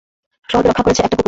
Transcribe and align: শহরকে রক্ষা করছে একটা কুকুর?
শহরকে 0.49 0.69
রক্ষা 0.69 0.83
করছে 0.83 1.01
একটা 1.01 1.07
কুকুর? 1.07 1.19